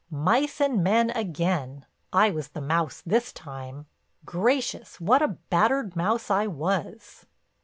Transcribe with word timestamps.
Mice 0.09 0.59
and 0.59 0.83
men 0.83 1.11
again!—I 1.11 2.31
was 2.31 2.47
the 2.47 2.59
mouse 2.59 3.03
this 3.05 3.31
time. 3.31 3.85
Gracious, 4.25 4.99
what 4.99 5.21
a 5.21 5.27
battered 5.51 5.95
mouse 5.95 6.31
I 6.31 6.47
was! 6.47 7.27